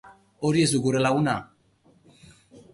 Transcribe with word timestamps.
Hori 0.49 0.63
ez 0.67 0.69
duk 0.77 0.87
gure 0.87 1.03
laguna! 1.05 1.37